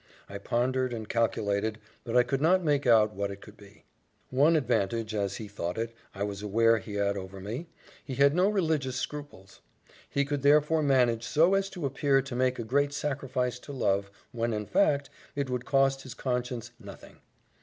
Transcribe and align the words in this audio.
I 0.27 0.39
pondered, 0.39 0.93
and 0.93 1.07
calculated, 1.07 1.77
but 2.03 2.17
I 2.17 2.23
could 2.23 2.41
not 2.41 2.63
make 2.63 2.87
out 2.87 3.13
what 3.13 3.29
it 3.29 3.39
could 3.39 3.55
be. 3.55 3.83
One 4.31 4.55
advantage, 4.55 5.13
as 5.13 5.35
he 5.35 5.47
thought 5.47 5.77
it, 5.77 5.93
I 6.15 6.23
was 6.23 6.41
aware 6.41 6.79
he 6.79 6.95
had 6.95 7.15
over 7.15 7.39
me 7.39 7.67
he 8.03 8.15
had 8.15 8.33
no 8.33 8.49
religious 8.49 8.95
scruples; 8.95 9.61
he 10.09 10.25
could 10.25 10.41
therefore 10.41 10.81
manage 10.81 11.21
so 11.23 11.53
as 11.53 11.69
to 11.69 11.85
appear 11.85 12.19
to 12.23 12.35
make 12.35 12.57
a 12.57 12.63
great 12.63 12.93
sacrifice 12.93 13.59
to 13.59 13.73
love, 13.73 14.09
when, 14.31 14.53
in 14.53 14.65
fact, 14.65 15.11
it 15.35 15.51
would 15.51 15.65
cost 15.65 16.01
his 16.01 16.15
conscience 16.15 16.71
nothing. 16.79 17.17